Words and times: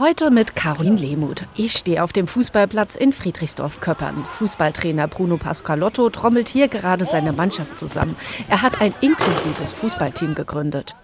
Heute 0.00 0.30
mit 0.30 0.56
Caroline 0.56 0.96
Lehmuth. 0.96 1.44
Ich 1.56 1.72
stehe 1.72 2.02
auf 2.02 2.14
dem 2.14 2.26
Fußballplatz 2.26 2.96
in 2.96 3.12
Friedrichsdorf-Köppern. 3.12 4.24
Fußballtrainer 4.24 5.06
Bruno 5.08 5.36
Pascalotto 5.36 6.08
trommelt 6.08 6.48
hier 6.48 6.68
gerade 6.68 7.04
seine 7.04 7.32
Mannschaft 7.34 7.78
zusammen. 7.78 8.16
Er 8.48 8.62
hat 8.62 8.80
ein 8.80 8.94
inklusives 9.02 9.74
Fußballteam 9.74 10.34
gegründet. 10.34 10.96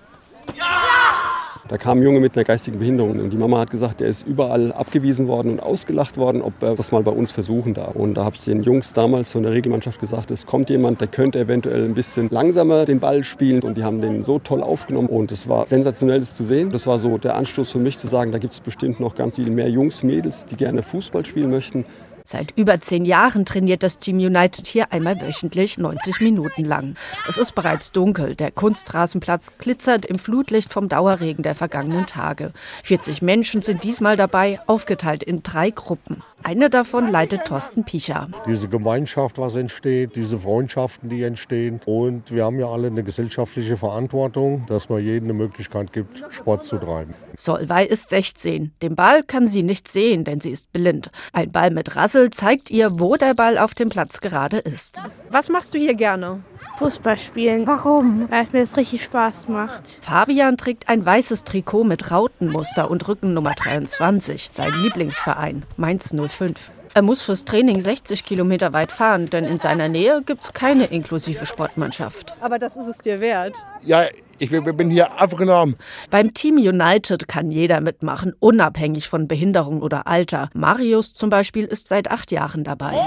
Da 1.68 1.78
kam 1.78 1.98
ein 1.98 2.02
Junge 2.02 2.20
mit 2.20 2.36
einer 2.36 2.44
geistigen 2.44 2.78
Behinderung 2.78 3.18
und 3.18 3.30
die 3.30 3.36
Mama 3.36 3.58
hat 3.58 3.70
gesagt, 3.70 4.00
er 4.00 4.06
ist 4.06 4.24
überall 4.24 4.72
abgewiesen 4.72 5.26
worden 5.26 5.50
und 5.50 5.60
ausgelacht 5.60 6.16
worden, 6.16 6.40
ob 6.40 6.62
er 6.62 6.76
das 6.76 6.92
mal 6.92 7.02
bei 7.02 7.10
uns 7.10 7.32
versuchen 7.32 7.74
darf. 7.74 7.96
Und 7.96 8.14
da 8.14 8.24
habe 8.24 8.36
ich 8.36 8.44
den 8.44 8.62
Jungs 8.62 8.92
damals 8.92 9.32
von 9.32 9.42
der 9.42 9.50
Regelmannschaft 9.50 9.98
gesagt, 9.98 10.30
es 10.30 10.46
kommt 10.46 10.70
jemand, 10.70 11.00
der 11.00 11.08
könnte 11.08 11.40
eventuell 11.40 11.84
ein 11.84 11.94
bisschen 11.94 12.28
langsamer 12.30 12.84
den 12.84 13.00
Ball 13.00 13.24
spielen 13.24 13.62
und 13.62 13.76
die 13.76 13.82
haben 13.82 14.00
den 14.00 14.22
so 14.22 14.38
toll 14.38 14.62
aufgenommen 14.62 15.08
und 15.08 15.32
es 15.32 15.48
war 15.48 15.66
sensationell, 15.66 16.20
das 16.20 16.36
zu 16.36 16.44
sehen. 16.44 16.70
Das 16.70 16.86
war 16.86 17.00
so 17.00 17.18
der 17.18 17.34
Anstoß 17.34 17.72
für 17.72 17.78
mich 17.78 17.98
zu 17.98 18.06
sagen, 18.06 18.30
da 18.30 18.38
gibt 18.38 18.52
es 18.52 18.60
bestimmt 18.60 19.00
noch 19.00 19.16
ganz 19.16 19.34
viel 19.34 19.50
mehr 19.50 19.68
Jungs, 19.68 20.04
Mädels, 20.04 20.44
die 20.46 20.54
gerne 20.54 20.82
Fußball 20.82 21.26
spielen 21.26 21.50
möchten. 21.50 21.84
Seit 22.28 22.58
über 22.58 22.80
zehn 22.80 23.04
Jahren 23.04 23.44
trainiert 23.44 23.84
das 23.84 23.98
Team 23.98 24.16
United 24.16 24.66
hier 24.66 24.92
einmal 24.92 25.20
wöchentlich 25.20 25.78
90 25.78 26.20
Minuten 26.20 26.64
lang. 26.64 26.96
Es 27.28 27.38
ist 27.38 27.54
bereits 27.54 27.92
dunkel. 27.92 28.34
Der 28.34 28.50
Kunstrasenplatz 28.50 29.52
glitzert 29.60 30.04
im 30.04 30.18
Flutlicht 30.18 30.72
vom 30.72 30.88
Dauerregen 30.88 31.44
der 31.44 31.54
vergangenen 31.54 32.06
Tage. 32.06 32.52
40 32.82 33.22
Menschen 33.22 33.60
sind 33.60 33.84
diesmal 33.84 34.16
dabei, 34.16 34.58
aufgeteilt 34.66 35.22
in 35.22 35.44
drei 35.44 35.70
Gruppen. 35.70 36.24
Eine 36.42 36.68
davon 36.68 37.08
leitet 37.08 37.44
Thorsten 37.44 37.84
Picher. 37.84 38.28
Diese 38.48 38.66
Gemeinschaft, 38.68 39.38
was 39.38 39.54
entsteht, 39.54 40.16
diese 40.16 40.40
Freundschaften, 40.40 41.08
die 41.08 41.22
entstehen. 41.22 41.80
Und 41.86 42.32
wir 42.32 42.44
haben 42.44 42.58
ja 42.58 42.66
alle 42.66 42.88
eine 42.88 43.04
gesellschaftliche 43.04 43.76
Verantwortung, 43.76 44.66
dass 44.66 44.88
man 44.88 45.00
jedem 45.00 45.30
eine 45.30 45.34
Möglichkeit 45.34 45.92
gibt, 45.92 46.24
Sport 46.30 46.64
zu 46.64 46.78
treiben. 46.78 47.14
Solvay 47.36 47.86
ist 47.86 48.08
16. 48.08 48.72
Den 48.82 48.96
Ball 48.96 49.22
kann 49.22 49.48
sie 49.48 49.62
nicht 49.62 49.88
sehen, 49.88 50.24
denn 50.24 50.40
sie 50.40 50.50
ist 50.50 50.72
blind. 50.72 51.10
Ein 51.32 51.50
Ball 51.52 51.70
mit 51.70 51.96
Rassel 51.96 52.30
zeigt 52.30 52.70
ihr, 52.70 52.98
wo 52.98 53.16
der 53.16 53.34
Ball 53.34 53.58
auf 53.58 53.74
dem 53.74 53.88
Platz 53.88 54.20
gerade 54.20 54.58
ist. 54.58 54.98
Was 55.30 55.48
machst 55.48 55.74
du 55.74 55.78
hier 55.78 55.94
gerne? 55.94 56.42
Fußball 56.78 57.18
spielen. 57.18 57.66
Warum? 57.66 58.30
Weil 58.30 58.44
es 58.44 58.52
mir 58.52 58.60
das 58.60 58.76
richtig 58.76 59.04
Spaß 59.04 59.48
macht. 59.48 59.82
Fabian 60.00 60.56
trägt 60.56 60.88
ein 60.88 61.04
weißes 61.04 61.44
Trikot 61.44 61.84
mit 61.84 62.10
Rautenmuster 62.10 62.90
und 62.90 63.06
Rückennummer 63.06 63.54
23. 63.54 64.48
Sein 64.50 64.72
Lieblingsverein, 64.82 65.64
Mainz 65.76 66.14
05. 66.14 66.72
Er 66.94 67.02
muss 67.02 67.22
fürs 67.22 67.44
Training 67.44 67.80
60 67.80 68.24
Kilometer 68.24 68.72
weit 68.72 68.92
fahren, 68.92 69.26
denn 69.26 69.44
in 69.44 69.58
seiner 69.58 69.88
Nähe 69.88 70.22
gibt 70.22 70.42
es 70.44 70.52
keine 70.52 70.86
inklusive 70.86 71.46
Sportmannschaft. 71.46 72.34
Aber 72.40 72.58
das 72.58 72.76
ist 72.76 72.86
es 72.86 72.98
dir 72.98 73.20
wert. 73.20 73.54
Ja, 73.82 74.04
ich 74.38 74.50
bin 74.50 74.90
hier 74.90 75.20
aufgenommen. 75.20 75.76
Beim 76.10 76.34
Team 76.34 76.56
United 76.56 77.28
kann 77.28 77.50
jeder 77.50 77.80
mitmachen, 77.80 78.34
unabhängig 78.38 79.08
von 79.08 79.28
Behinderung 79.28 79.82
oder 79.82 80.06
Alter. 80.06 80.50
Marius 80.54 81.14
zum 81.14 81.30
Beispiel 81.30 81.64
ist 81.64 81.88
seit 81.88 82.10
acht 82.10 82.30
Jahren 82.30 82.64
dabei. 82.64 82.98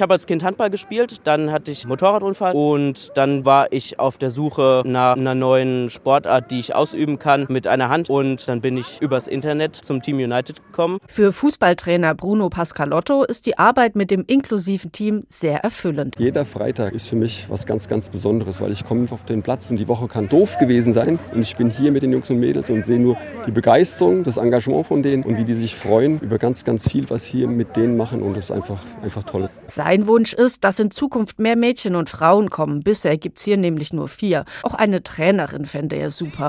Ich 0.00 0.02
habe 0.02 0.14
als 0.14 0.26
Kind 0.26 0.42
Handball 0.42 0.70
gespielt, 0.70 1.16
dann 1.24 1.52
hatte 1.52 1.70
ich 1.70 1.82
einen 1.82 1.90
Motorradunfall 1.90 2.54
und 2.54 3.10
dann 3.16 3.44
war 3.44 3.70
ich 3.70 4.00
auf 4.00 4.16
der 4.16 4.30
Suche 4.30 4.80
nach 4.86 5.14
einer 5.14 5.34
neuen 5.34 5.90
Sportart, 5.90 6.50
die 6.50 6.58
ich 6.58 6.74
ausüben 6.74 7.18
kann 7.18 7.44
mit 7.50 7.66
einer 7.66 7.90
Hand 7.90 8.08
und 8.08 8.48
dann 8.48 8.62
bin 8.62 8.78
ich 8.78 9.02
übers 9.02 9.28
Internet 9.28 9.76
zum 9.76 10.00
Team 10.00 10.16
United 10.16 10.64
gekommen. 10.64 11.00
Für 11.06 11.34
Fußballtrainer 11.34 12.14
Bruno 12.14 12.48
Pascalotto 12.48 13.24
ist 13.24 13.44
die 13.44 13.58
Arbeit 13.58 13.94
mit 13.94 14.10
dem 14.10 14.24
inklusiven 14.26 14.90
Team 14.90 15.24
sehr 15.28 15.62
erfüllend. 15.64 16.14
Jeder 16.18 16.46
Freitag 16.46 16.94
ist 16.94 17.06
für 17.06 17.16
mich 17.16 17.50
was 17.50 17.66
ganz, 17.66 17.86
ganz 17.86 18.08
Besonderes, 18.08 18.62
weil 18.62 18.72
ich 18.72 18.86
komme 18.86 19.06
auf 19.10 19.26
den 19.26 19.42
Platz 19.42 19.68
und 19.68 19.76
die 19.76 19.86
Woche 19.86 20.08
kann 20.08 20.30
doof 20.30 20.56
gewesen 20.56 20.94
sein 20.94 21.18
und 21.34 21.42
ich 21.42 21.56
bin 21.56 21.68
hier 21.68 21.92
mit 21.92 22.02
den 22.02 22.12
Jungs 22.12 22.30
und 22.30 22.40
Mädels 22.40 22.70
und 22.70 22.86
sehe 22.86 22.98
nur 22.98 23.18
die 23.46 23.52
Begeisterung, 23.52 24.24
das 24.24 24.38
Engagement 24.38 24.86
von 24.86 25.02
denen 25.02 25.24
und 25.24 25.36
wie 25.36 25.44
die 25.44 25.52
sich 25.52 25.74
freuen 25.74 26.20
über 26.20 26.38
ganz, 26.38 26.64
ganz 26.64 26.88
viel, 26.88 27.10
was 27.10 27.26
hier 27.26 27.48
mit 27.48 27.76
denen 27.76 27.98
machen 27.98 28.22
und 28.22 28.34
das 28.34 28.44
ist 28.44 28.50
einfach, 28.50 28.78
einfach 29.02 29.24
toll. 29.24 29.50
Sein 29.90 30.06
Wunsch 30.06 30.34
ist, 30.34 30.62
dass 30.62 30.78
in 30.78 30.92
Zukunft 30.92 31.40
mehr 31.40 31.56
Mädchen 31.56 31.96
und 31.96 32.08
Frauen 32.08 32.48
kommen. 32.48 32.78
Bisher 32.78 33.18
gibt 33.18 33.38
es 33.38 33.44
hier 33.44 33.56
nämlich 33.56 33.92
nur 33.92 34.06
vier. 34.06 34.44
Auch 34.62 34.74
eine 34.74 35.02
Trainerin 35.02 35.66
fände 35.66 35.96
er 35.96 36.10
super. 36.10 36.46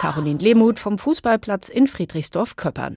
Caroline 0.00 0.40
Lehmuth 0.40 0.80
vom 0.80 0.98
Fußballplatz 0.98 1.68
in 1.68 1.86
Friedrichsdorf-Köppern. 1.86 2.96